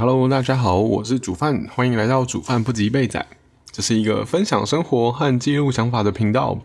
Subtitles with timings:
[0.00, 3.26] Hello，大家好，我是煮饭，欢迎来到煮饭不及备仔。
[3.70, 6.58] 这是一个分享生活和记录想法的频道，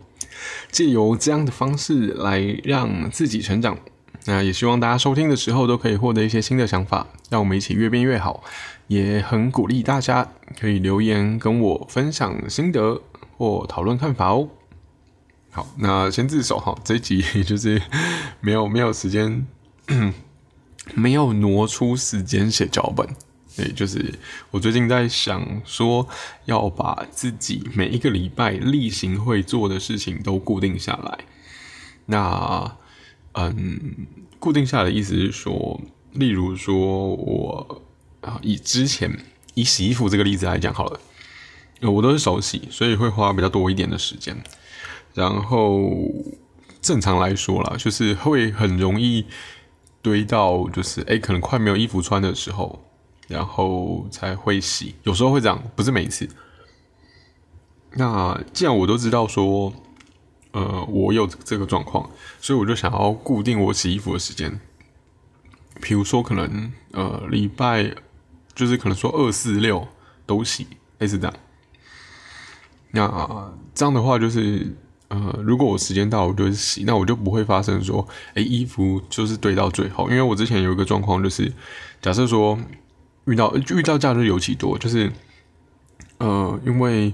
[0.72, 3.76] 借由这样的方式来让自己成长。
[4.24, 8.42] 那也希望大家收听的时候都可以获得一些新的想法，让我们一起越变越好。
[8.86, 10.26] 也很鼓励大家
[10.58, 13.02] 可以留言跟我分享心得
[13.36, 14.48] 或讨论看法哦。
[15.50, 17.82] 好，那先自首哈，这一集就是
[18.40, 19.46] 没有没有时间。
[20.94, 23.04] 没有挪出时间写脚本，
[23.56, 24.14] 对，就是
[24.50, 26.06] 我最近在想说，
[26.44, 31.18] 要把自己每一个礼拜例行会做的事情都固定下来。
[32.06, 32.76] 那，
[33.32, 34.06] 嗯，
[34.38, 35.80] 固定下来的意思是说，
[36.12, 36.76] 例如说
[37.14, 37.82] 我
[38.20, 39.10] 啊，以之前
[39.54, 41.00] 以洗衣服这个例子来讲好了，
[41.80, 44.36] 我都是手洗，所以会花比较多一点的时间。
[45.14, 45.90] 然后
[46.82, 49.26] 正常来说啦，就是会很容易。
[50.02, 52.85] 堆到就是哎，可能快没有衣服穿的时候，
[53.26, 54.94] 然后才会洗。
[55.02, 56.28] 有时候会这样，不是每一次。
[57.92, 59.72] 那既然我都知道说，
[60.52, 64.60] 呃，我有这个状况，所以我就想要固定我洗衣服的时间。
[65.80, 67.94] 比如说，可能呃，礼拜
[68.54, 69.86] 就是可能说二四六
[70.26, 70.66] 都洗，
[70.98, 71.34] 类似这样。
[72.90, 74.76] 那这样的话就是。
[75.08, 80.10] 呃，如果我时间到，我就洗，那我就不会发生说，哎，衣服就是堆到最后。
[80.10, 81.52] 因为我之前有一个状况，就是
[82.02, 82.58] 假设说
[83.26, 85.12] 遇到遇到假日尤其多，就是
[86.18, 87.12] 呃，因为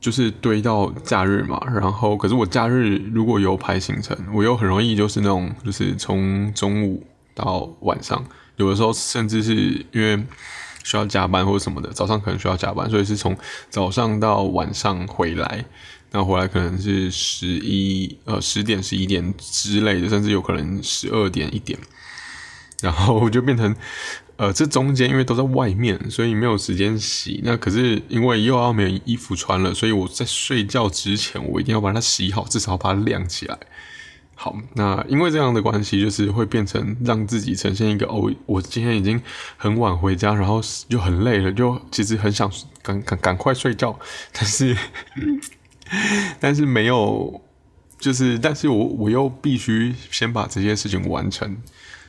[0.00, 8.24] 就是堆到假日嘛，然后可是我假日如果有排行程，我又很容易就是那种，就是从中午到晚上，
[8.56, 9.54] 有的时候甚至是
[9.92, 10.22] 因为
[10.82, 13.36] 需要加班或者什么的，早上可能需要加班，所以是从
[13.70, 15.64] 早上到晚上回来。
[16.10, 21.76] 那回来可能是十一呃十点十一点之类的，甚至有可能十二点一点，
[22.80, 23.74] 然后就变成
[24.44, 27.40] 呃这中间因为都在外面，所以没有时间洗。
[27.44, 33.58] 那可是因为又要没有衣服穿了，所以我在睡觉之前我一定要把它洗好，至少把它晾起来。
[34.34, 39.20] 好，那因为这样的关系，就是会变成让自己呈现一个哦，我今天已经
[39.56, 42.50] 很晚回家，然后就很累了，就其实很想
[42.82, 43.98] 赶赶赶快睡觉，
[44.32, 44.76] 但是。
[46.40, 47.42] 但是没有，
[48.00, 51.58] 就是，但是我我又必须先把这些事情完成，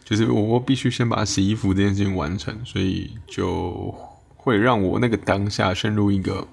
[0.05, 3.93] 就是我必须先把洗衣服这件事情完成，所以就
[4.38, 6.47] 会让我那个当下陷入一个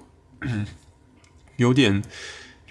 [1.55, 2.03] 有点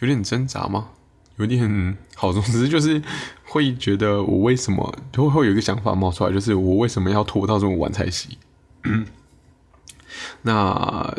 [0.00, 0.88] 有点挣扎吗？
[1.37, 3.00] 有点好，总之就是
[3.44, 8.37] 会觉得我为什么就会有一个想法冒出来，就是我为什么要拖到这么晚才洗？
[10.43, 11.16] 那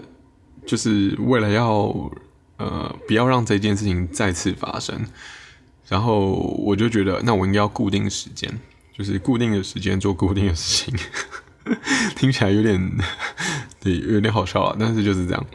[0.67, 2.11] 就是为了要。
[2.57, 5.07] 呃，不要让这件事情再次发生。
[5.89, 8.47] 然后我就觉得，那我应该要固定时间，
[8.97, 10.99] 就是固定的时间做固定的事情。
[12.15, 12.91] 听起来有点
[13.81, 15.45] 对，有点好笑啊，但是就是这样。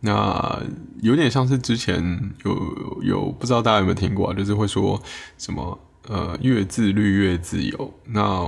[0.00, 0.62] 那
[1.00, 5.00] 有点像是之前有有不知道大家有没有听过，就是会说
[5.38, 7.94] 什么呃，越自律越自由。
[8.06, 8.46] 那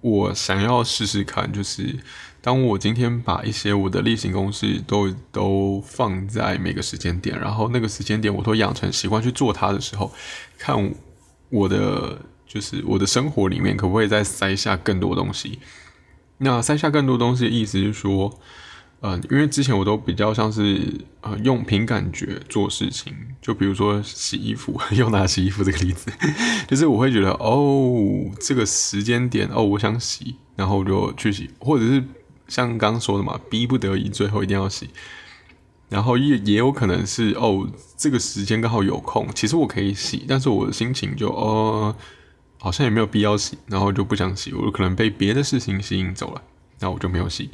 [0.00, 1.98] 我想要试试看，就是。
[2.42, 10.12] 当我今天把一些我的例行公事都都放在每个时间点，然后那个时间点我都养成习惯去做它的时候，
[10.56, 10.94] 看
[11.48, 15.58] 我的就是我的生活里面可不可以再塞下更多东西？
[16.38, 18.38] 那塞下更多东西的意思是说，
[19.00, 23.12] 嗯，因为之前我都比较像是呃用凭感觉做事情，
[23.42, 26.10] 就比如说洗衣服， 又拿洗衣服这个例子，
[26.68, 32.02] 就是我会觉得哦这个时间点哦我想洗，然后我就去洗，或者是。
[32.48, 34.88] 像刚刚说的嘛，逼不得已最后一定要洗，
[35.88, 41.96] 然后也也有可能是哦，这个时间刚好有空，其实我可以洗，但是我的心情就哦，
[42.58, 46.42] 好像也没有必要洗，然后就不想洗，我可能被别的事情吸引走了，
[46.80, 47.50] 那我就没有洗，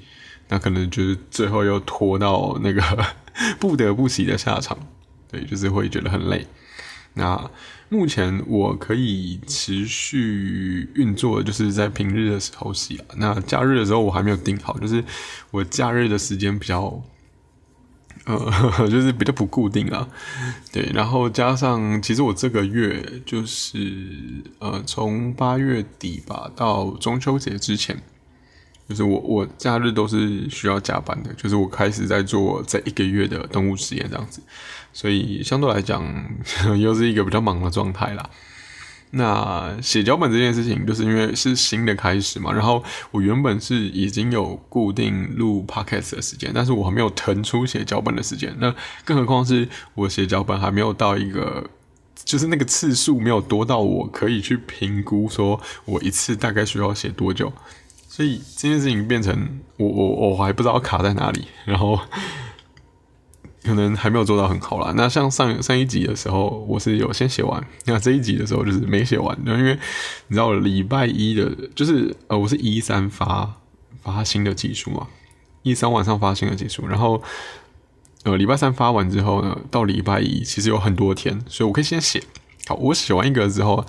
[0.49, 2.83] 那可能就是最后又拖到那个
[3.59, 4.79] 不得不洗的下场，
[5.31, 6.47] 对，就是会觉得很累。
[7.15, 7.51] 那
[7.91, 13.05] 目前我可以持续运作就是在平日的时候洗啊。
[13.17, 15.05] 那假日的时候我还没有定好，就是
[15.51, 17.03] 我假日的时间比较，
[18.25, 18.39] 呃，
[18.89, 20.09] 就是比较不固定啊。
[20.73, 23.79] 对，然后加上其实我这个月就是
[24.59, 28.01] 呃，从八月底吧到中秋节之前。
[28.89, 34.43] 就是我我假日都是需要加班的，就是我开始在做这一个月的动物实验这样子，
[34.93, 36.05] 所以相对来讲
[36.79, 38.29] 又是一个比较忙的状态啦。
[39.15, 48.55] 那写脚本这件事情，就是因为是新的开始嘛，然后我原本是已经有固定录 podcast 的时间，但是我还没有腾出写脚本的时间。
[48.59, 48.75] 那
[49.05, 51.69] 更何况是我写脚本还没有到一个，
[52.25, 57.53] 就是那个次数没有多到我可以去评估说我一次大概需要写多久。
[58.09, 61.99] 所以这件事情变成我我我还不知道卡在哪里，然后
[63.65, 64.93] 可能还没有做到很好啦。
[64.97, 69.79] 那像上上一集的时候，我是有先写完，那这一集的时候就是没写完，因为
[70.29, 73.55] 你知道礼拜一的，就是呃，我是一三发
[74.03, 75.07] 发新的技术嘛，
[75.63, 77.23] 一三晚上发新的技术，然后
[78.25, 82.23] 呃礼拜三发完之后呢，到礼拜一其实有很多天，所以我可以先写。
[82.67, 83.85] 好，我写完一个之后，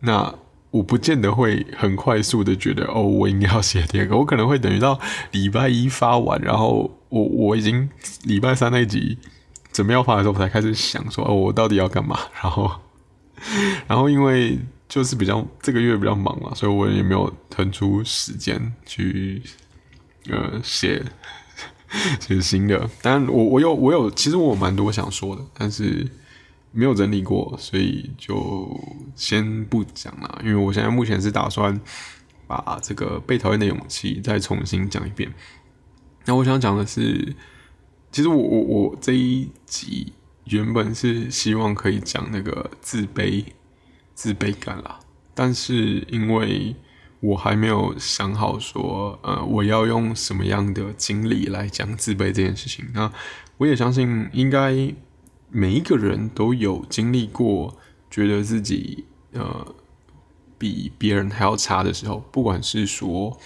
[0.00, 0.34] 那
[0.70, 5.00] 我不见得会很快速的觉得哦，我应该要写第二个，我可能会等于到
[5.32, 7.90] 礼拜一发完，然后我我已经
[8.22, 9.18] 礼拜三那一集
[9.72, 12.16] 准备要发的时候，我才开始想说哦，我到底要干嘛？
[12.40, 12.70] 然后，
[13.88, 14.58] 然后因为
[14.88, 19.42] 就是比较这个月比较忙嘛，所以我也没有腾出时间去
[20.28, 21.02] 呃写
[22.20, 22.88] 写新的。
[23.02, 26.06] 当然，我我有我有，其实我蛮多想说的，但是。
[26.72, 28.80] 没有整理过，所以就
[29.16, 30.40] 先不讲了。
[30.44, 31.80] 因为我现在目前是打算
[32.46, 35.32] 把这个被讨厌的勇气再重新讲一遍。
[36.26, 37.34] 那我想讲的是，
[38.12, 40.12] 其实我我我这一集
[40.44, 43.44] 原本是希望可以讲那个自卑
[44.14, 45.00] 自卑感啦，
[45.34, 46.76] 但是因为
[47.18, 52.86] 我还没有想好说，呃，我要用什么样的经历来讲自卑这件事情。
[52.94, 53.12] 那
[53.56, 54.94] 我也相信应该。
[55.50, 57.76] 每一个人都有经历过，
[58.10, 59.74] 觉得自己呃
[60.58, 63.36] 比别人还要差的时候，不管是说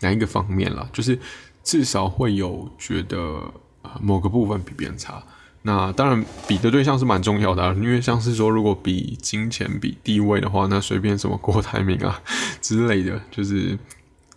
[0.00, 1.18] 哪一个方面了，就是
[1.62, 3.52] 至少会有觉得
[4.00, 5.22] 某个部分比别人差。
[5.64, 12.20] 那当然比的对象是蛮重要的，因为像是说如果比金钱、比地位的话，那随便什么郭台铭啊
[12.60, 13.78] 之类的，就是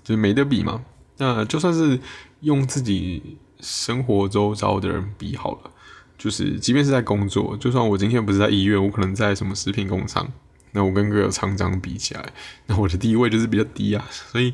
[0.03, 0.83] 就是没得比嘛。
[1.17, 1.99] 那就算是
[2.41, 5.71] 用自己生活周遭的人比好了。
[6.17, 10.31] 就是，即便是在工作，就算我今天不是在医院，我可能在什么食品工厂，
[10.71, 12.33] 那我跟各个厂长比起来，
[12.67, 14.07] 那我的地位就是比较低啊。
[14.09, 14.53] 所以，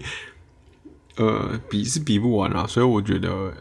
[1.17, 2.65] 呃，比是比不完啊。
[2.67, 3.53] 所以我觉得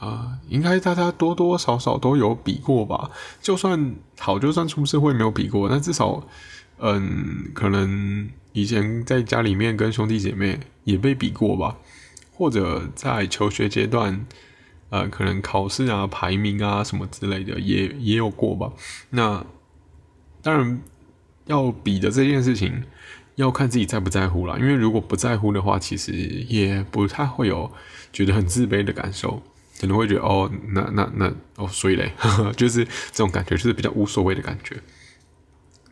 [0.00, 3.10] 啊，应该大家多多少少都有比过吧。
[3.40, 6.26] 就算好，就算出社会没有比过，那至少，
[6.80, 11.76] 嗯，可能以前在家里面跟兄弟姐妹也被比过吧，
[12.34, 14.26] 或者在求学阶段。
[14.90, 18.72] 呃，可能考试啊、排名啊什么之类的，也也有过吧。
[19.10, 19.44] 那
[20.40, 20.80] 当然
[21.44, 22.84] 要比的这件事情，
[23.34, 24.58] 要看自己在不在乎了。
[24.58, 27.70] 因为如果不在乎的话，其实也不太会有
[28.12, 29.42] 觉得很自卑的感受，
[29.78, 32.12] 可能会觉得哦，那那那哦，所以嘞，
[32.56, 34.74] 就是这种感觉，就是比较无所谓的感觉。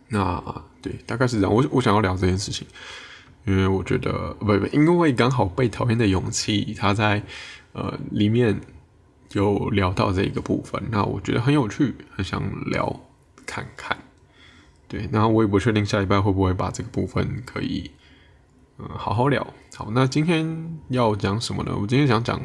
[0.09, 0.43] 那
[0.81, 1.53] 对，大概是这样。
[1.55, 2.67] 我我想要聊这件事情，
[3.45, 7.23] 因为我觉得不不，因为刚好被讨厌的勇气，他在
[7.73, 8.59] 呃里面。
[9.33, 13.01] 有聊到这一个部分，那我觉得很有趣，很想聊
[13.45, 13.97] 看看。
[14.89, 17.91] 对，那我也不确定下礼拜会不会把这个部分可以
[18.79, 19.47] 嗯好好聊。
[19.75, 21.77] 好，那今天要讲什么呢？
[21.77, 22.41] 我今天想讲，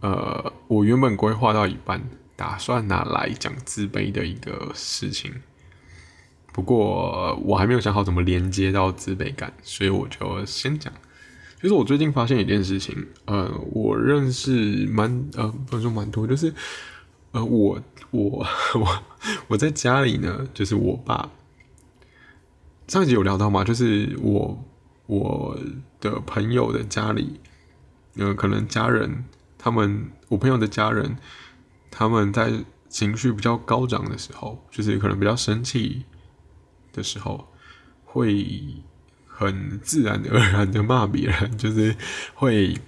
[0.00, 2.02] 呃，我原本规划到一半，
[2.34, 5.42] 打算拿来讲自卑的一个事情，
[6.52, 10.92] 不过我还没有想好怎么连接到自卑感，所以我就先讲。
[11.64, 12.94] 就是我最近发现一件事情，
[13.24, 16.52] 呃，我认识蛮呃不能说蛮多，就是
[17.32, 19.02] 呃我我我
[19.48, 21.30] 我在家里呢，就是我爸
[22.86, 24.62] 上一集有聊到嘛，就是我
[25.06, 25.58] 我
[26.00, 27.40] 的朋友的家里，
[28.16, 29.24] 呃，可能家人
[29.56, 31.16] 他们我朋友的家人
[31.90, 32.52] 他们在
[32.90, 36.04] 情绪比较高涨的时候，就是可能比较生气
[36.92, 37.48] 的时候
[38.04, 38.84] 会。
[39.36, 41.94] 很自然而然的骂别人， 就是
[42.34, 42.78] 会，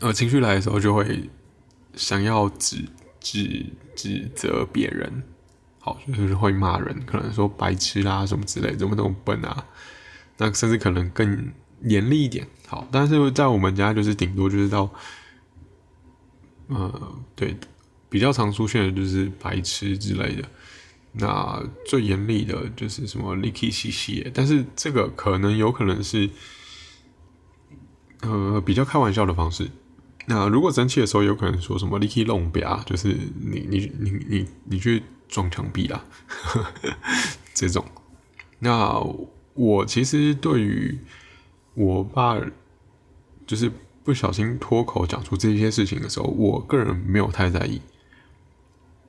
[0.00, 1.30] 呃，情绪来的时候就会
[1.94, 2.84] 想要指
[3.20, 5.22] 指指责别人，
[5.78, 9.64] 好，就是会骂人，可能说白痴啦什么之类，怎么那么笨啊？
[10.36, 11.52] 那甚至可能更
[11.82, 14.92] 严厉一点，好，但是在我们家就是顶多就是到，
[16.66, 17.56] 呃，对，
[18.10, 20.48] 比较常出现的就是白痴之类的。
[21.16, 26.28] 那最严厉的就是什么 licky 兮兮，但是这个可能有可能是，
[28.22, 29.70] 呃，比较开玩笑的方式。
[30.26, 36.04] 那如果生气的时候，有可能说什么 licky 弄表，就是你你你你你去撞墙壁啊，
[37.54, 37.84] 这种。
[38.58, 38.98] 那
[39.52, 40.98] 我其实对于
[41.74, 42.40] 我爸
[43.46, 43.70] 就是
[44.02, 47.80] 不小心脱口讲出这些事情的时候，我个人没有太在意。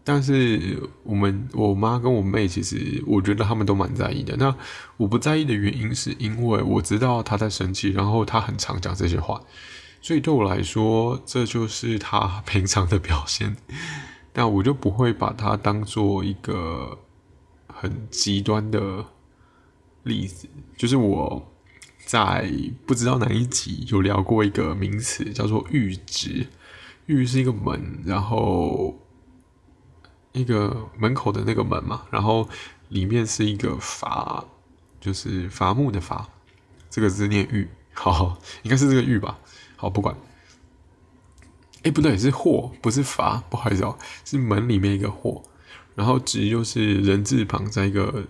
[0.08, 4.38] 但是我们我妈跟我妹，其实我觉得他们都蛮在意的。
[4.38, 4.56] 那
[4.98, 9.42] 我不在意的原因，是因为我知道她在生气，然后她很常讲这些话，
[10.00, 13.58] 所以对我来说，这就是她平常的表现。
[14.36, 17.00] 那我就不会把它当做一个
[17.68, 19.04] 很极端的
[20.04, 20.48] 例子。
[20.78, 21.52] 就是我
[22.06, 22.52] 在
[22.86, 26.46] 不知道哪一集有聊过一个名词，叫做阈值。
[27.08, 29.00] 阈是一个门，然后
[30.36, 32.48] 一个门口的那个门嘛，然后
[32.90, 34.46] 里面是一个伐，
[35.00, 36.30] 就是伐木的伐，
[36.90, 39.40] 这个字念玉， 好，应该是这个玉吧。
[39.76, 40.16] 好，不管。
[41.84, 45.44] 哎，不对，是或，不是伐，不好意思哦，是门里面一个或，
[45.94, 48.26] 然后直就是人字旁在一个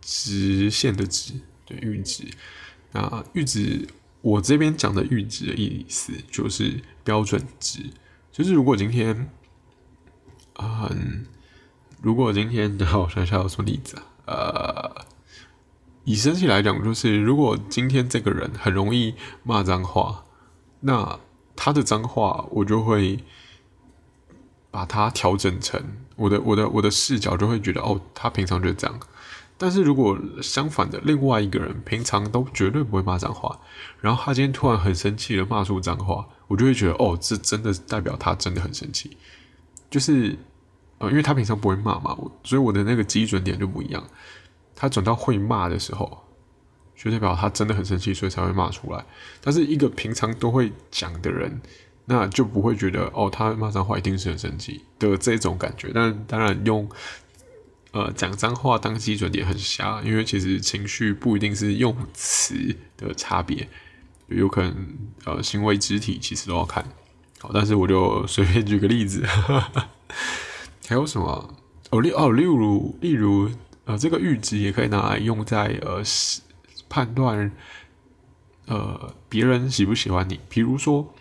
[0.00, 1.34] 直线的直，
[1.64, 2.24] 对，阈值。
[2.92, 3.88] 那阈值，
[4.20, 7.90] 我这边讲的阈值的意思就是标准值。
[8.30, 9.28] 就是如果今天，
[10.58, 11.26] 嗯，
[12.04, 14.04] 如果今天，然后我想想有什么例子啊？
[14.26, 15.06] 呃，
[16.04, 20.22] 以生气来讲，就是如果今天这个人很容易骂脏话，
[20.80, 21.18] 那
[21.56, 23.24] 他的脏话我就会
[24.70, 25.82] 把它调整成
[26.16, 29.00] 我的我的我的视角就会觉得哦，他平常就是这样。
[29.56, 33.58] 但是如果相反的，另外一个人平常都绝对不会骂脏话，
[34.02, 36.26] 然后他今天突然很生气的骂出脏话。
[36.46, 39.16] 我就会觉得，哦，这真的代表他真的很生气，
[39.88, 40.38] 就是，
[40.98, 44.04] 呃，因为他平常不会骂嘛，所以我的那个基准点就不一样。
[44.74, 46.24] 他转到会骂的时候，
[46.96, 49.04] 就代表他真的很生气，所以才会骂出来。
[49.40, 51.60] 但是一个平常都会讲的人，
[52.06, 55.90] 那就不会觉得，哦，他骂脏话一定是很生气的这种感觉。
[55.94, 56.88] 但当然用，
[57.92, 63.68] 呃，讲脏话当基准点很瞎，因为其实情绪不一定是用词的差别。
[64.28, 64.74] 有可能，
[65.26, 66.82] 呃，行为肢体其实都要看，
[67.40, 69.22] 好，但是我就随便举个例子，
[70.86, 71.54] 还有什么？
[71.90, 73.50] 哦，例哦，例如，例如，
[73.84, 76.02] 呃，这个阈值也可以拿来用在呃
[76.88, 77.50] 判断，
[78.66, 80.40] 呃，别人喜不喜欢你。
[80.48, 81.14] 比如说，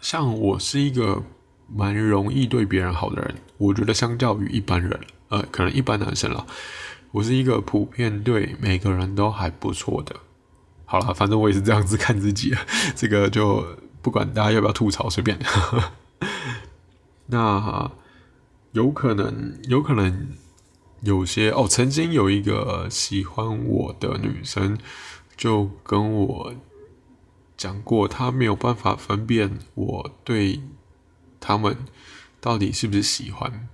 [0.00, 1.22] 像我是一个
[1.68, 4.98] 蛮容易对别人好的人，我觉得相较于一般人，
[5.28, 6.46] 呃，可能一般男生啦，
[7.10, 10.16] 我是一个普遍对每个人都还不错的。
[10.84, 12.54] 好了，反正我也是这样子看自己，
[12.96, 13.64] 这个就
[14.00, 15.38] 不管大家要不要吐槽，随便。
[17.26, 17.90] 那
[18.72, 20.28] 有可能，有可能
[21.02, 24.78] 有些哦，曾经有一个喜欢我的女生，
[25.36, 26.54] 就跟我
[27.56, 30.60] 讲过，她没有办法分辨我对
[31.40, 31.76] 他们
[32.40, 33.68] 到底是不是喜欢。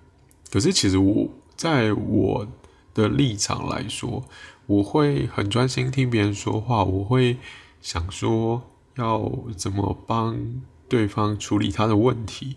[0.51, 2.49] 可是其实我在我
[2.93, 4.25] 的立场来说。
[4.67, 7.37] 我会很专心听别人说话，我会
[7.83, 8.63] 想说
[8.95, 12.57] 要怎么帮对方处理他的问题。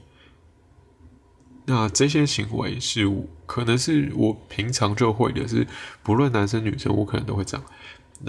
[1.67, 3.07] 那这些行为是
[3.45, 5.67] 可能是我平常就会的，是
[6.01, 7.65] 不论男生女生，我可能都会这样。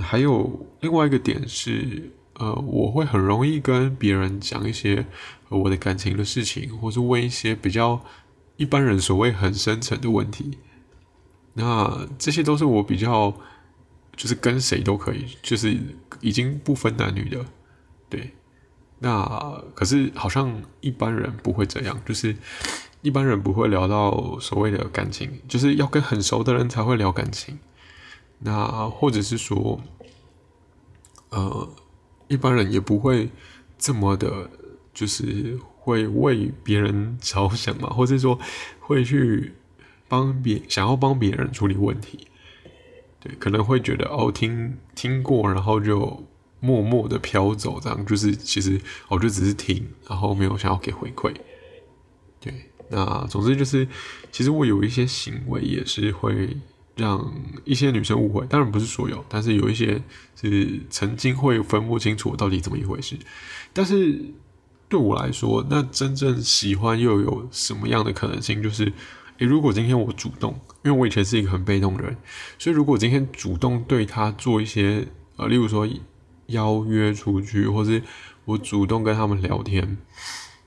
[0.02, 5.07] 还有另外一个点是，呃，我会很容易跟别人讲一些
[5.49, 8.04] 我的感情的事情，或是问一些比较
[8.57, 10.59] 一般人所谓很深层的问题。
[11.54, 13.35] 那这些都是我比较。
[14.18, 15.78] 就是跟谁都可以，就是
[16.21, 17.47] 已经不分男女的，
[18.11, 18.33] 对。
[19.00, 22.37] 那可是好像一般人不会这样，就是
[23.02, 27.59] 一般人不会聊到所谓的感情，就是要跟很熟的人才会聊感情。
[28.40, 29.81] 那或者是说，
[31.31, 31.69] 呃，
[32.28, 33.31] 一般人也不会
[33.78, 34.50] 这么的，
[34.95, 38.38] 就是会为别人着想嘛，或者说
[38.81, 39.55] 会去
[40.09, 42.26] 帮别想要帮别人处理问题。
[43.21, 46.25] 对，可能会觉得哦，听听过，然后就
[46.61, 51.35] 默默的飘走，这样就是其实我就只是听，然后没有想要给回馈。
[52.41, 52.53] 对，
[52.91, 53.87] 那总之就是，
[54.31, 56.57] 其实我有一些行为也是会
[56.97, 57.35] 让
[57.65, 60.03] 一些女生误会，当然不是所有，但是有一些
[60.41, 63.17] 是曾经会分不清楚到底怎么一回事。
[63.73, 64.25] 但是
[64.88, 68.62] 对我来说，那真正喜欢又有什么样的可能性？
[68.62, 68.93] 就是。
[69.41, 72.17] 诶，如果今天我主动，因为我以前是一个很被动的人，
[72.59, 75.87] 所以如果今天主动对他做一些，呃，例如说
[76.49, 78.02] 邀约出去，或是
[78.45, 79.97] 我主动跟他们聊天，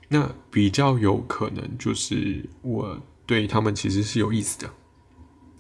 [0.08, 4.72] 那比较有可能就是我对他们其实是有意思的。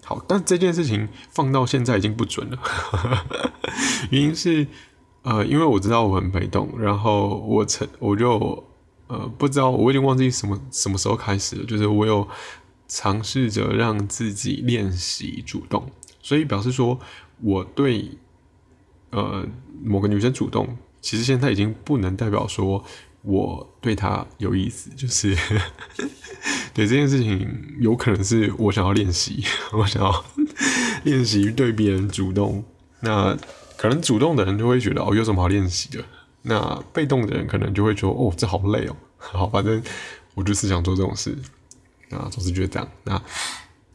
[0.03, 2.57] 好，但这件事情放到现在已经不准了，
[4.09, 4.65] 原因是，
[5.21, 8.63] 呃，因为我知道我很被动，然后我曾我就
[9.07, 12.27] 呃不知道，我已经忘记什么什么时候开始了，就是我有。
[12.93, 15.89] 尝试着让自己练习主动，
[16.21, 16.99] 所以表示说
[17.39, 18.17] 我对
[19.11, 19.45] 呃
[19.83, 22.83] 某个女生主动，其实现在已经不能代表说
[23.21, 25.35] 我对她有意思，就是
[26.73, 30.25] 对这件事情有可能是我想要练习，我想要
[31.03, 32.63] 练习对别人主动。
[33.01, 33.37] 那
[33.77, 36.03] 可能主动的人就会觉得哦有什么好练习的，
[36.43, 38.95] 那被动的人可能就会说哦这好累哦。
[39.17, 39.81] 好，反正
[40.33, 41.37] 我就是想做这种事。
[42.11, 42.87] 啊，总是觉得这样。
[43.05, 43.21] 那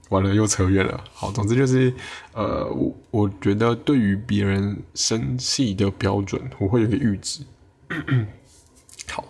[0.08, 1.02] 完了又扯远了。
[1.12, 1.92] 好，总之就是
[2.32, 7.40] 呃，我我觉得对于别人生气的标准，我会有个阈值。
[9.10, 9.24] 好，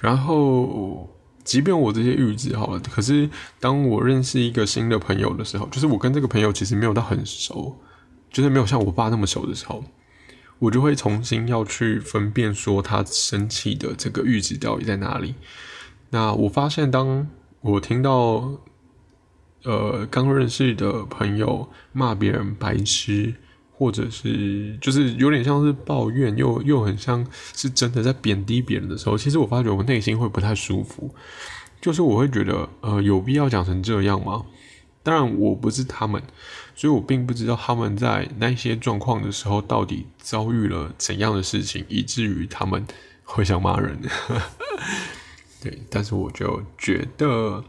[0.00, 1.08] 然后
[1.44, 3.28] 即便我这些阈值好了，可是
[3.60, 7.76] 当我认识一个新的朋友的时候，就是我跟这个朋友其实没有到很熟，
[8.30, 9.84] 就是没有像我爸那么熟的时候。
[10.58, 15.34] 我就会重新要去分辨，说他生气的这个阈值到底在哪里。
[16.10, 17.26] 那我发现，当
[17.60, 18.60] 我听到，
[19.64, 23.34] 呃，刚认识的朋友骂别人白痴，
[23.70, 31.14] 或者是就是有点像是抱怨，又又很像是真的在贬低别人的时候，其实我发觉我内心会不太舒服。
[31.80, 34.44] 就是我会觉得，呃，有必要讲成这样吗？
[35.02, 36.22] 当然，我不是他们，
[36.76, 42.86] 所以我并不知道他们在那些状况的时候到底遭遇了怎样的事情，以至于他们
[43.24, 43.98] 会想骂人。
[45.60, 47.64] 对，但是我就觉得，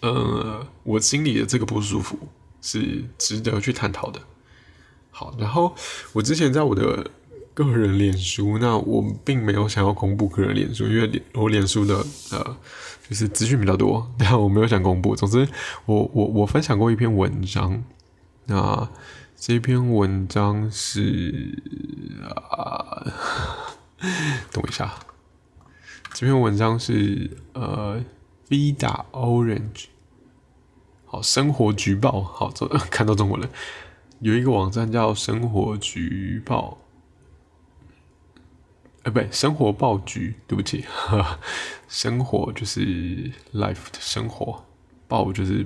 [0.00, 2.18] 呃，我心里的这个不舒服
[2.60, 4.20] 是值得去探讨的。
[5.10, 5.74] 好，然后
[6.12, 7.10] 我之前在我的
[7.54, 12.56] 个人脸书，那我并没有想要公布个人脸书，因为我脸书的呃。
[13.08, 15.14] 就是资讯比较多，但我没有想公布。
[15.14, 15.46] 总之，
[15.84, 17.84] 我我我分享过一篇文章，
[18.46, 18.88] 那
[19.36, 21.56] 这篇文章是
[22.28, 23.06] 啊，
[24.50, 24.92] 等我一下，
[26.14, 28.02] 这篇文章是呃
[28.48, 29.86] ，V 打 Orange，
[31.04, 32.52] 好，生活局报，好，
[32.90, 33.48] 看到中文了，
[34.20, 36.78] 有一个网站叫生活局报。
[39.02, 40.84] 哎，不对，生活报局，对不起，
[41.86, 42.80] 生活就是
[43.54, 44.64] life 的生活，
[45.06, 45.64] 报就是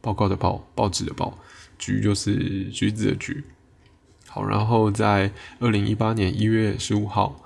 [0.00, 1.36] 报告的报，报纸的报，
[1.78, 3.44] 橘就是橘子的橘。
[4.26, 7.38] 好，然后在二零一八年一月十五号，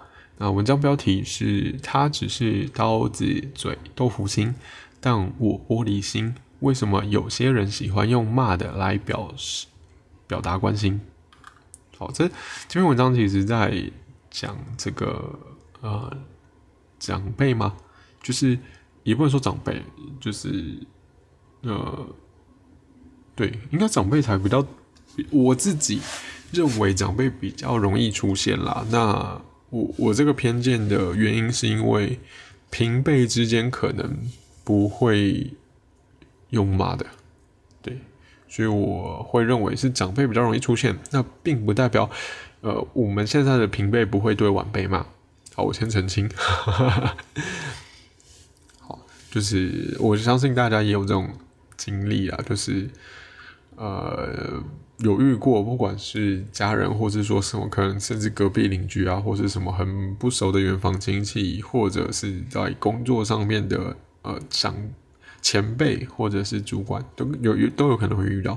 [0.42, 4.52] 那文章标题是“他只是刀子嘴豆腐心，
[5.00, 6.34] 但我玻璃心”。
[6.58, 9.68] 为什么有些人喜欢用骂的来表示
[10.26, 11.00] 表达关心？
[11.96, 12.26] 好，这
[12.66, 13.90] 这篇文章其实在。
[14.34, 15.38] 讲这个
[15.82, 16.10] 呃
[16.98, 17.76] 长辈吗？
[18.22, 18.58] 就是
[19.02, 19.82] 也不能说长辈，
[20.18, 20.74] 就是
[21.60, 22.06] 呃
[23.36, 24.66] 对，应该长辈才比较，
[25.30, 26.00] 我自己
[26.50, 28.86] 认为长辈比较容易出现啦。
[28.90, 29.38] 那
[29.72, 32.20] 我我这个偏见的原因是因为
[32.68, 34.18] 平辈之间可能
[34.64, 35.50] 不会
[36.50, 37.06] 用骂的，
[37.80, 37.98] 对，
[38.46, 40.98] 所以我会认为是长辈比较容易出现。
[41.10, 42.10] 那并不代表。
[42.60, 45.04] 呃，我们现在的平辈不会对晚辈骂。
[45.54, 46.30] 好，我先澄清。
[48.78, 51.28] 好，就是我相信大家也有这种
[51.76, 52.88] 经历啊，就是
[53.76, 54.62] 呃
[54.98, 64.74] 有遇过，不管是家人，或是说什么，可能甚至隔壁邻居啊，或是什么很不熟的远房亲戚，或者是在工作上面的呃长
[65.40, 68.56] 前辈，或者是主管，都有有都有可能会遇到。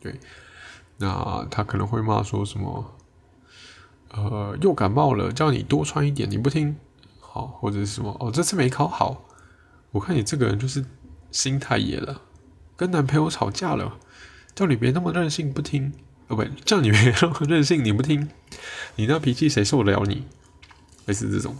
[0.00, 0.14] 对，
[0.98, 2.94] 那他可能会骂说什么？
[4.12, 6.76] 呃，又感冒了，叫你多穿一点，你不听，
[7.20, 8.16] 好，或者是什么？
[8.20, 9.24] 哦，这次没考好，
[9.92, 10.84] 我看你这个人就是
[11.30, 12.22] 心太野了，
[12.76, 13.98] 跟男朋友吵架了，
[14.54, 15.92] 叫你别那么任性，不听，
[16.28, 18.28] 哦不，叫你别那么任性，你不听，
[18.96, 20.26] 你那脾气谁受得了你？
[21.06, 21.56] 类似这种，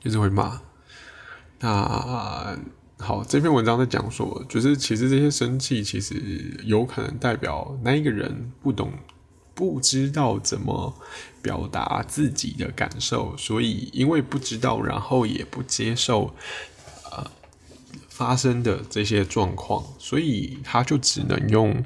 [0.00, 0.60] 就是会骂。
[1.60, 2.56] 那
[2.98, 8.92] 好，这篇文章在讲说，就是其实这些生气，其实有可能代表那一个人不懂。
[9.54, 10.94] 不知道怎么
[11.42, 16.34] 表达自己的感受，所以因为不知道，然后也不接受
[18.22, 21.84] 发生的这些状况，所以他就只能用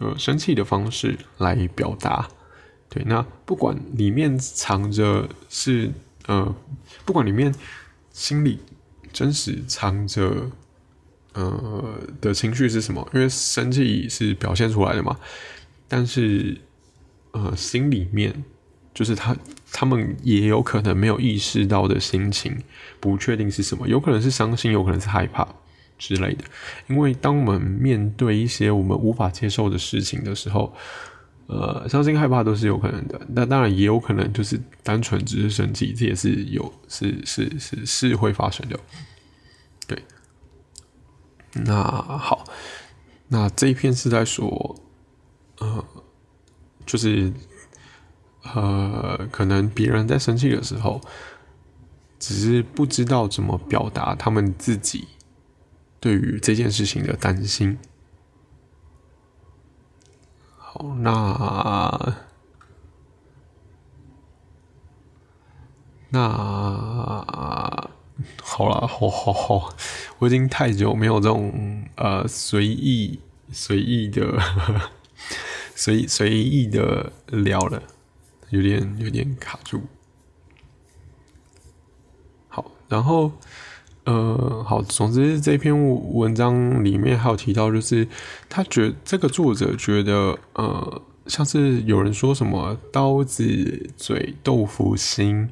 [0.00, 2.28] 呃生气的方式来表达。
[2.88, 5.92] 对，那不管里面藏着是
[6.26, 6.52] 呃，
[7.04, 7.54] 不管里面
[8.10, 8.58] 心里
[9.12, 10.50] 真实藏着
[11.34, 15.16] 呃的情绪是什么，因为生气是表现出来的嘛，
[15.86, 16.58] 但是。
[17.32, 18.42] 呃，心里面
[18.92, 19.36] 就是他，
[19.70, 22.60] 他们也有可能没有意识到的心情，
[22.98, 25.46] 不确定是什么，有可能是伤心，有可能是害怕
[26.00, 26.44] 之类的。
[26.88, 30.74] 因为当我们面对一些我们无法接受的事情的时候，
[31.46, 33.20] 呃，伤心害怕都是有可能的。
[33.28, 38.76] 那当然也有可能就是单纯只是生气，这也是有是是是是会发生的。
[39.86, 40.02] 对，
[41.52, 42.44] 那好，
[43.28, 44.74] 那这一篇是在说，
[45.58, 45.84] 呃。
[46.86, 47.32] 就是，
[48.42, 51.00] 呃，可能别人在生气的时候，
[52.18, 55.06] 只是不知道怎么表达他们自己
[56.00, 57.78] 对于这件事情的担心。
[60.56, 62.16] 好，那
[66.08, 66.28] 那
[68.42, 69.74] 好了，好好好，
[70.18, 73.20] 我已经太久没有这种呃随意
[73.52, 74.38] 随意的
[75.74, 77.82] 随随意的聊了，
[78.50, 79.82] 有点有点卡住。
[82.48, 83.32] 好，然后
[84.04, 85.74] 呃，好，总之这篇
[86.14, 88.08] 文章里面还有提到，就是
[88.48, 95.48] 他觉这个作者觉得呃，像是有人说什么刀子嘴豆腐心。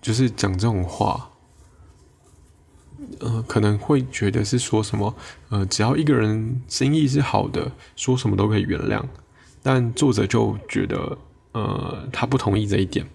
[0.00, 1.30] 就是讲这种话，
[3.20, 5.14] 呃，可能会觉得是说什么，
[5.48, 9.00] 呃，只要一个人心意是好的，说什么都可以原谅。
[9.62, 11.16] 但作者就觉得，
[11.52, 13.06] 呃，他不同意这一点。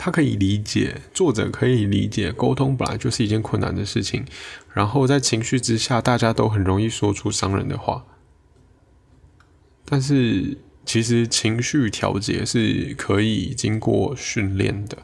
[0.00, 4.24] 他可以理解，作者可以理解，沟通本来就是一件困难的事情。
[4.72, 8.06] 然后在情绪之下，大家都很容易说出伤人的话。
[9.84, 10.56] 但是。
[10.86, 14.98] 其实情绪调节是可以经过训练的。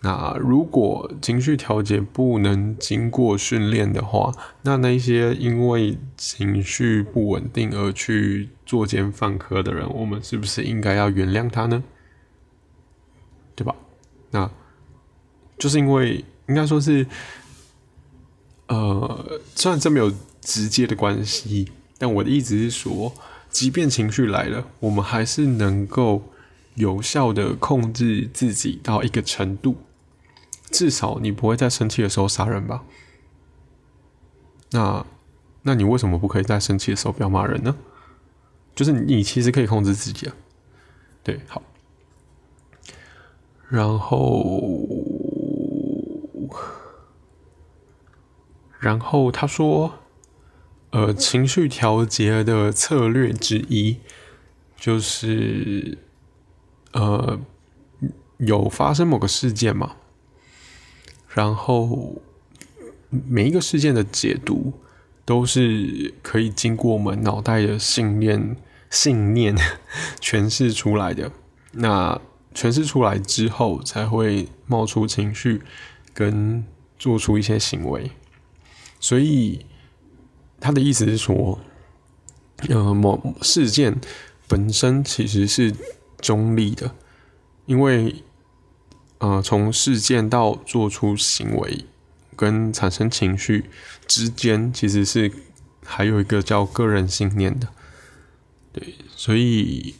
[0.00, 11.82] 那如果情绪调节不能经过训练的话，那那些因为情绪不稳定而去作奸犯科的人，我们是不是应该要原谅他呢？
[14.30, 14.50] 那
[15.58, 17.06] 就是因为应该说是，
[18.68, 23.12] 呃，虽然这没有直接的关系，但我的意思是说。
[23.50, 26.22] 即便情绪来了，我们还是能够
[26.76, 29.76] 有效的控制自己到一个程度。
[30.70, 32.84] 至少你不会在生气的时候杀人吧？
[34.70, 35.04] 那，
[35.62, 37.74] 那你为什么不可以在生气的时候不要骂人呢？
[38.76, 40.36] 就是你其实可以控制自己啊。
[41.24, 41.60] 对，好。
[43.70, 44.86] 然后，
[48.78, 49.94] 然后他说。
[50.92, 53.98] 呃，情绪调节的策略之一
[54.76, 55.98] 就是，
[56.90, 57.38] 呃，
[58.38, 59.94] 有发生某个事件嘛，
[61.28, 62.20] 然后
[63.08, 64.72] 每一个事件的解读
[65.24, 68.56] 都是可以经过我们脑袋的信念
[68.90, 69.56] 信念
[70.20, 71.30] 诠释出来的。
[71.70, 72.20] 那
[72.54, 75.62] 诠释出来之后，才会冒出情绪，
[76.12, 76.64] 跟
[76.98, 78.10] 做出一些行为，
[78.98, 79.66] 所以。
[80.62, 81.58] 他的意思是说，
[82.68, 83.98] 呃，某事件
[84.46, 85.74] 本身其实是
[86.20, 86.94] 中立的，
[87.64, 88.22] 因为，
[89.16, 91.86] 呃，从事件到做出行为
[92.36, 93.70] 跟产生情绪
[94.06, 95.32] 之间，其实是
[95.82, 97.68] 还有一个叫个人信念的，
[98.74, 99.94] 对，所以，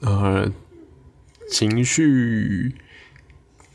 [0.00, 0.50] 呃，
[1.50, 2.74] 情绪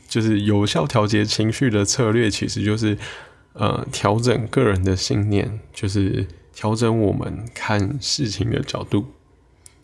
[0.08, 2.96] 就是有效调节情绪的策略，其实就是。
[3.58, 9.06] 呃，调整个人的信念，就是调整我们看事情的角度。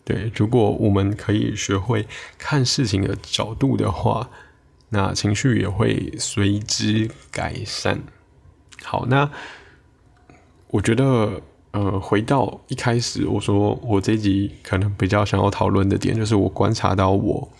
[0.03, 2.05] 对，如果我们可以学会
[2.37, 4.29] 看事情的角度的话，
[4.89, 8.03] 那情绪也会随之改善。
[8.83, 9.31] 好，那
[10.67, 17.51] 我觉得，呃，回到一开始我说我这集可能比较想要讨论的点，就是我观察到我，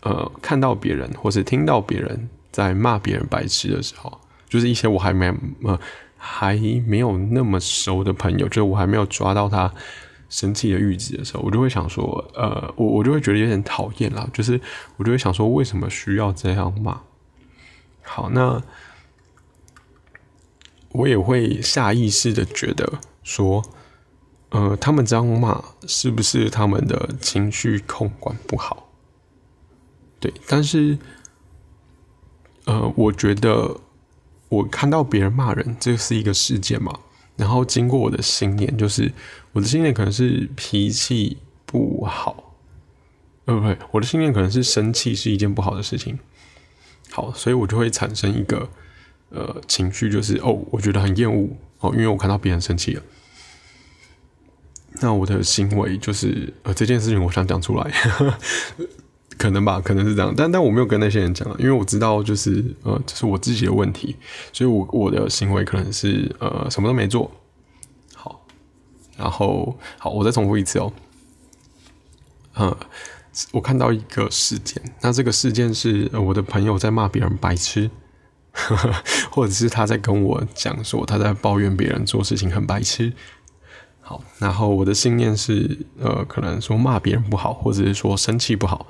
[0.00, 4.20] 呃，看到别人或是听到别人在骂别人白痴的时候。
[4.48, 5.30] 就是一些我还没
[5.62, 5.78] 呃
[6.16, 6.56] 还
[6.86, 9.70] 没有那么熟的朋友，就是我还没有抓到他
[10.30, 14.26] 生气的阈值的时候，我就会想说，呃，我我就会觉得有点讨厌啦。
[14.32, 14.58] 就是
[14.96, 17.02] 我就会想说，为什么需要这样骂？
[18.02, 18.62] 好，那
[20.92, 22.90] 我也会下意识的觉得
[23.22, 23.62] 说，
[24.48, 28.87] 呃，他们这样骂是不是他们的情绪控管不好？
[30.20, 30.98] 对，但是，
[32.64, 33.80] 呃，我觉得。
[34.50, 37.00] 我看到别人骂人，这是一个事件嘛？
[37.36, 39.12] 然后经过我的信念，就是
[39.52, 42.54] 我的信念可能是脾气不好，
[43.44, 46.18] 呃，不对，我的信念可能是生气是一件不好的事情。
[47.10, 48.70] 好，所以我就会产生一个
[49.28, 51.50] 呃情绪，就是哦，我觉得很厌恶
[51.80, 53.02] 哦，因为我看到别人生气了。
[55.02, 57.92] 那我的行为就是呃这件事情，我想讲出来。
[59.38, 64.16] 可能吧，可能是这样，但但我没有跟那些人讲，因为我知道就是呃，这是我自己的问题，
[64.52, 67.30] 所以我我的行为可能是呃什么都没做。
[68.14, 68.44] 好，
[69.16, 70.92] 然后好，我再重复一次哦。
[72.54, 72.76] 呃，
[73.52, 77.88] 我看到一个事件，那这个事件是我的朋友在骂别人白痴，
[79.30, 83.12] 或者是他在跟我讲说他在抱怨别人做事情很白痴。
[84.00, 88.86] 好，然后我的信念是呃，可能说骂别人不好，或者是说生气不好。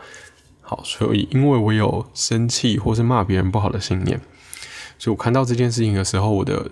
[0.69, 4.21] 好，所以因为我有生气或是骂别人不好的信念，
[4.99, 6.71] 所以我看到这件事情的时候，我的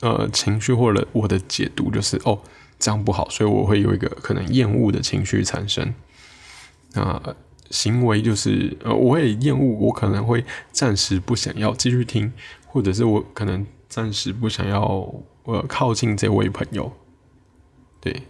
[0.00, 2.40] 呃情绪或者我的解读就是哦
[2.80, 5.94] 这样不好，所以我会有一个可能厌恶的情绪产生。
[6.94, 7.22] 那
[7.70, 12.32] 行为就是呃，我会厌恶，我可能会暂时不想要继续听，
[12.66, 15.08] 或者是我可能暂时不想要
[15.44, 16.92] 呃靠近这位朋友。
[18.00, 18.24] 对，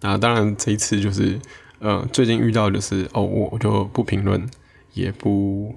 [0.00, 1.36] 那当然这一次就是
[1.80, 4.48] 呃最近遇到就是哦我我就不评论，
[4.94, 5.74] 也不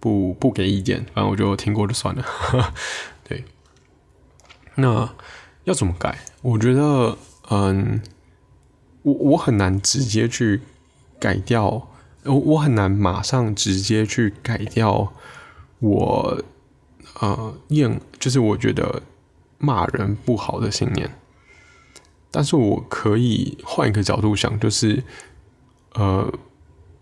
[0.00, 2.24] 不不给意见，反正我就听过就算了。
[3.28, 3.44] 对，
[4.74, 5.14] 那
[5.64, 6.18] 要怎么改？
[6.42, 7.16] 我觉得
[7.50, 8.02] 嗯，
[9.02, 10.60] 我我很难直接去
[11.20, 11.88] 改掉。
[12.24, 15.12] 我我很难马上直接去改掉
[15.78, 16.42] 我
[17.20, 19.02] 呃厌，就是我觉得
[19.56, 21.10] 骂人不好的信念，
[22.30, 25.02] 但是我可以换一个角度想，就是
[25.94, 26.32] 呃，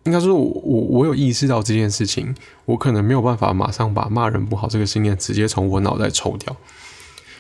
[0.05, 2.35] 应该说我我我有意识到这件事情，
[2.65, 6.57] 我可能没有办法马上把骂人不好这个信念直接从我脑袋抽掉，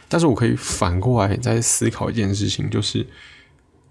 [0.08, 3.06] 但是我可以反过来再思考一件事情，就是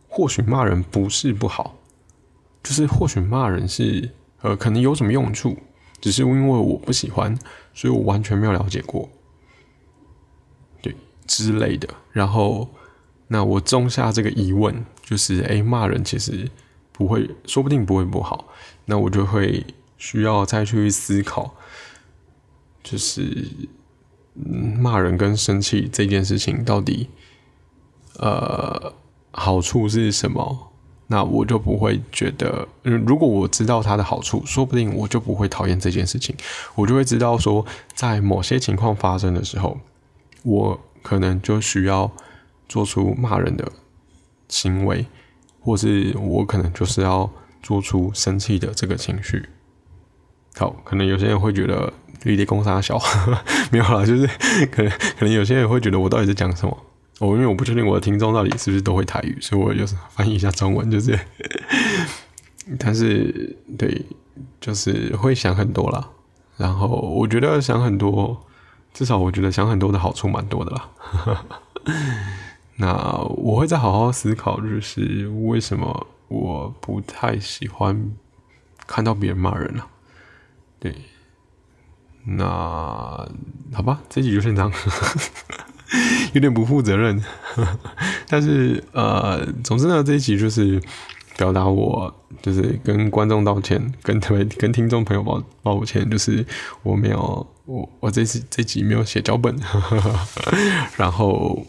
[0.07, 1.75] 或许骂人不是不好。
[2.63, 4.09] 就是或许骂人是
[4.41, 5.55] 呃可能有什么用处，
[6.01, 7.37] 只是因为我不喜欢，
[7.75, 9.07] 所以我完全没有了解过，
[10.81, 10.95] 对
[11.27, 11.87] 之类的。
[12.11, 12.67] 然后
[13.27, 16.49] 那我种下这个疑问，就是哎骂人其实
[16.91, 18.47] 不会，说不定不会不好。
[18.85, 19.65] 那我就会
[19.97, 21.55] 需要再去思考，
[22.83, 23.47] 就是
[24.33, 27.09] 骂人跟生气这件事情到底
[28.19, 28.93] 呃
[29.31, 30.71] 好处是什么。
[31.07, 36.35] 那我就不会觉得，如果我知道它的好处，说不定我就不会讨厌这件事情。
[36.73, 39.77] 我就会知道说，在某些情况发生的时候，
[40.41, 42.11] 我可能就需要
[42.67, 43.71] 做出骂人的
[44.47, 45.05] 行为，
[45.59, 47.29] 或是我可能就是要
[47.61, 49.49] 做出生气的这个情绪。
[50.57, 51.91] 好，可能有些人会觉得
[52.23, 52.99] 绿地公杀小，
[53.71, 54.25] 没有啦，就是
[54.67, 56.77] 可能可能有些人会觉得我到底在讲什么。
[57.19, 61.17] 我因为我不确定我的听众到底是不是都会台语，所以我就是翻译一下中文，就是，
[62.77, 64.05] 但是对，
[64.59, 66.09] 就是会想很多啦。
[66.57, 68.45] 然后我觉得想很多，
[68.93, 70.89] 至少我觉得想很多的好处蛮多的啦。
[72.77, 72.93] 那
[73.37, 78.11] 我会再好好思考，就是为什么我不太喜欢
[78.85, 79.87] 看到别人骂人了。
[80.79, 80.93] 对，
[82.25, 82.45] 那
[83.73, 84.71] 好吧，这集就先这样。
[86.33, 87.23] 有点不负责任，
[88.27, 90.81] 但是呃，总之呢，这一集就是
[91.37, 96.45] 表达我就是跟观众道歉，跟特别跟听众朋友抱抱歉，就是
[96.83, 99.55] 我没有我我这次这集没有写脚本，
[100.97, 101.65] 然后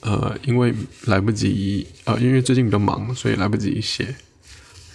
[0.00, 0.74] 呃，因为
[1.06, 4.14] 来不及呃，因为最近比较忙，所以来不及写。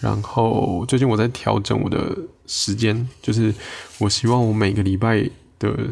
[0.01, 3.53] 然后最近我在调整我的时间，就是
[3.99, 5.89] 我希望我每个礼拜的。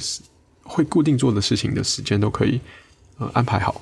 [0.66, 2.58] 会固定做的事情的时间都可以
[3.18, 3.82] 呃安排好，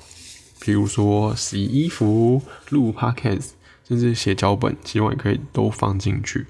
[0.58, 3.50] 比如说洗衣服、录 podcast，
[3.88, 6.44] 甚至写脚本，希望也可以都放进去，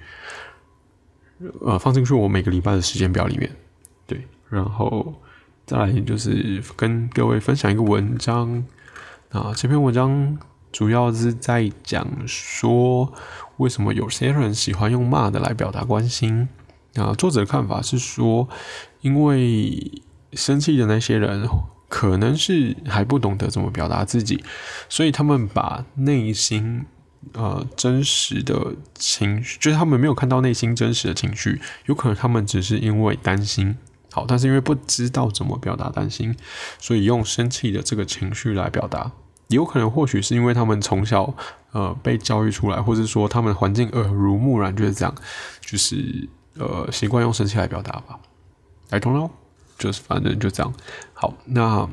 [1.60, 3.54] 呃，放进去我每个礼拜的时间表里面。
[4.06, 5.14] 对，然后
[5.72, 8.62] 再来就是跟各位分享一个文章，
[9.30, 10.36] 啊，这篇文章
[10.70, 13.10] 主要是在讲说
[13.56, 16.46] 为什么有些人喜欢用骂的来表达关心。
[16.96, 18.46] 啊，作者的看法是说，
[19.00, 20.02] 因为
[20.34, 21.48] 生气的那些人，
[21.88, 24.44] 可能是还不懂得怎么表达自己，
[24.90, 26.84] 所以他们把内心
[27.32, 33.78] 呃真实的情绪，就是他们没有看到内心真实的情绪，有可能他们只是因为担心，
[34.12, 36.36] 好，但是因为不知道怎么表达担心，
[36.78, 39.10] 所以用生气的这个情绪来表达，
[39.48, 41.34] 也有可能或许是因为他们从小
[41.72, 45.14] 呃被教育出来，或者说他们环境耳濡目染就是这样，
[45.60, 48.18] 就是呃习惯用生气来表达吧
[48.90, 49.30] ，I don't know。
[49.78, 50.72] 就是反正就这样。
[51.12, 51.88] 好，那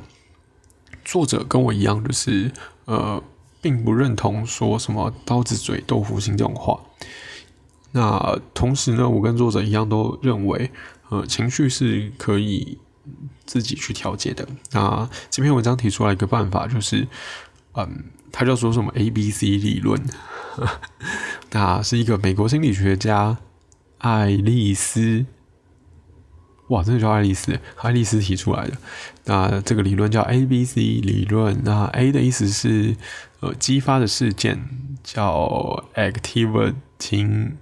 [1.03, 2.51] 作者跟我一样，就是
[2.85, 3.23] 呃，
[3.61, 6.79] 并不认同说什么“刀子嘴豆腐心”这种话。
[7.91, 10.69] 那同时呢，我跟作者一样，都认为
[11.09, 12.77] 呃，情绪是可以
[13.45, 14.47] 自己去调节的。
[14.71, 17.07] 那这篇文章提出来一个办法，就是
[17.73, 19.99] 嗯，他叫做什么 A B C 理论，
[21.51, 23.37] 那是一个美国心理学家
[23.97, 25.25] 爱丽丝。
[26.67, 28.77] 哇，真的叫爱丽丝，爱丽丝提出来的。
[29.25, 31.63] 那这个理论叫 A B C 理论。
[31.63, 32.95] 那 A 的意思是
[33.39, 34.69] 呃激发的事件，
[35.03, 37.53] 叫 activating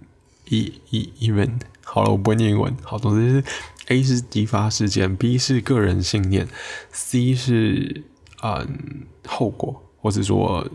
[0.50, 1.62] e e event。
[1.84, 2.76] 好了，我不会念英文。
[2.84, 3.44] 好，总之是
[3.88, 6.48] A 是激发事件，B 是个人信念
[6.92, 8.04] ，C 是
[8.44, 10.68] 嗯后果，或者说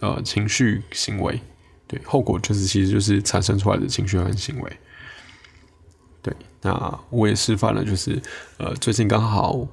[0.00, 1.40] 呃情绪行为。
[1.86, 4.76] 对，后果就是其实就是产生出来的情绪和行为。
[6.20, 8.20] 对，那我也示范了，就是
[8.58, 9.64] 呃，最近刚好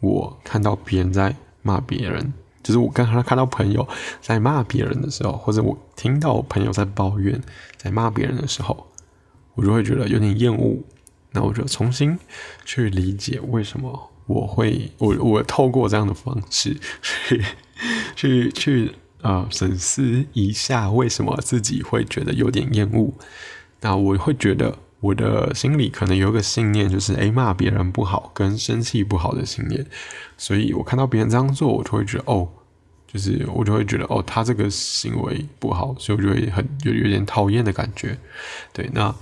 [0.00, 2.32] 我看到别人在骂别人，
[2.62, 3.86] 就是我刚刚看到朋友
[4.22, 7.38] 在骂别人的时候，或者我听到朋友在抱怨、
[7.76, 8.89] 在骂别人的时候，
[9.60, 10.82] 我就会觉得有点厌恶。
[11.32, 12.18] 那我就重新
[12.64, 16.76] 去理解为什么我会我我透过这样的方式
[17.28, 17.44] 去
[18.16, 23.12] 去去呃审视一下为什么自己会觉得有点厌恶。
[23.82, 29.86] 那我会觉得我的心里可能有个信念，就是诶骂别人不好跟生气不好的信念。
[30.38, 32.48] 所以我看到别人这样做，我就会觉得哦，
[33.06, 38.18] 就是我就会觉得哦，他这个行为不好，所以我就会很有有点讨厌的感觉。
[38.72, 39.14] 对，那。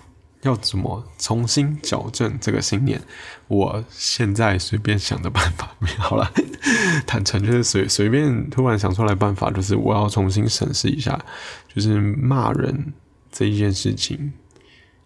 [0.43, 3.01] 要怎么重新矫正这个信念？
[3.49, 6.31] 我现在随便想的办法，好了，
[7.07, 11.19] 坦诚就是随随便突然想出来办法，就是我要重新审视一下，
[11.75, 12.93] 就是骂人
[13.33, 14.33] 这一件事情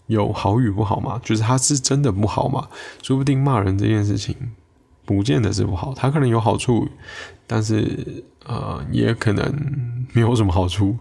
[0.07, 1.21] 有好与不好吗？
[1.25, 2.69] 就是他是真的不好吗？
[3.03, 4.37] 说不定骂人这件事情
[5.05, 6.89] 不见得是不好，他可能有好处，
[7.47, 10.99] 但是呃，也可能没有什么好处。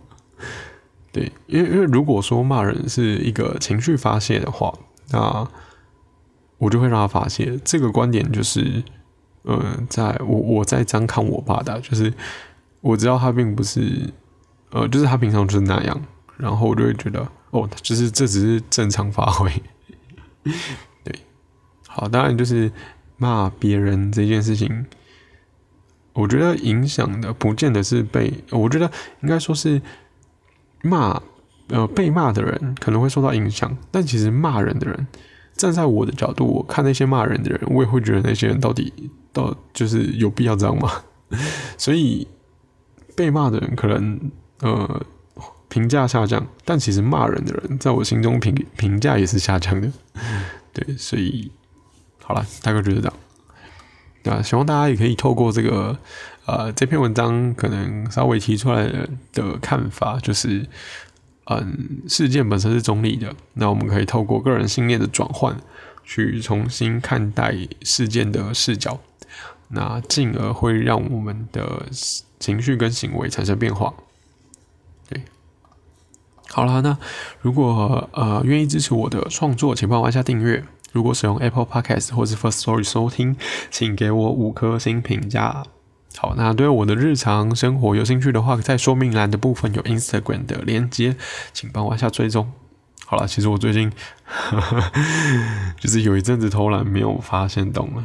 [1.11, 4.73] 对，因为因为如果说骂人是一个情绪发泄的话，
[5.09, 5.45] 那
[6.57, 7.59] 我就会让他发泄。
[7.65, 8.81] 这个观点就是，
[9.41, 12.13] 呃，在我我在张看我爸的，就是
[12.79, 14.09] 我知道他并不是，
[14.69, 16.01] 呃，就是他平常就是那样，
[16.37, 19.51] 然后我就会觉得，哦，就是这只是正常发挥。
[21.03, 21.13] 对，
[21.89, 22.71] 好，当然就是
[23.17, 24.85] 骂别人这件事情，
[26.13, 28.89] 我觉得影响的不见得是被，我觉得
[29.23, 29.81] 应该说是。
[30.83, 31.21] 骂，
[31.67, 35.07] 呃，被骂的人可能会受到影响，但其实骂人的人，
[35.53, 38.91] 站在我的角度，我看那些骂人的人，我也会觉得那些人到底
[39.31, 40.89] 到就是有必要这样吗？
[41.77, 42.27] 所以
[43.15, 45.05] 被骂的人可能呃
[45.69, 49.89] 评价下降，但其实骂人的人在我心中评评价也是下降的。
[50.73, 51.51] 对，所以
[52.23, 53.13] 好了，大概就是这样。
[54.23, 55.97] 那希望大家也可以透过这个。
[56.47, 58.91] 呃，这篇文章可能稍微提出来
[59.31, 60.65] 的看法就是，
[61.45, 65.55] 嗯，事件本身是中立的，那我们可以透过个人信念的转换，
[66.03, 68.99] 去重新看待事件的视角，
[69.69, 71.85] 那进而会让我们的
[72.39, 73.93] 情绪跟行为产生变化。
[75.07, 75.21] 对，
[76.49, 76.97] 好了，那
[77.41, 80.65] 如果呃愿意支持我的创作，请帮我按下订阅。
[80.91, 83.35] 如果使用 Apple Podcast 或是 First Story 收听，
[83.69, 85.63] 请给我五颗星评价。
[86.17, 91.15] 好，那对我的日常生活有兴趣的话，在说明栏的部分有 Instagram 的连接，
[91.53, 92.51] 请帮我下追踪。
[93.05, 93.91] 好了，其实我最近
[95.79, 98.03] 就是有一阵子偷懒，没有发现动了。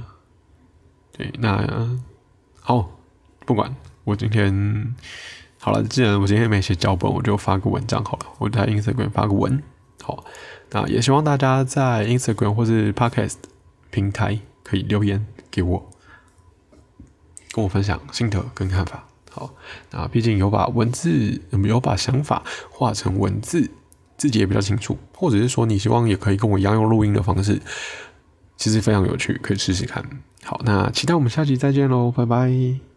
[1.17, 1.97] 对，那
[2.67, 2.87] 哦，
[3.45, 4.95] 不管我今天
[5.61, 8.27] 好了，既然我今天没写脚本，我就发个文章好了。
[8.39, 9.63] 我在 Instagram 发个文，
[10.07, 10.25] 好，
[10.71, 13.35] 那也希望大家在 Instagram 或是 Podcast
[13.91, 15.91] 平台可以留言给我。
[17.51, 19.51] 跟我分享心得跟看法，好，
[19.91, 23.69] 那毕竟有把文字有把想法画成文字，
[24.17, 27.61] 自己也比较清楚，或者是说你希望也可以跟我一样用录音的方式，
[28.57, 30.05] 其实非常有趣，可以试试看。
[30.45, 32.96] 好，那期待我们下期再见喽，拜拜。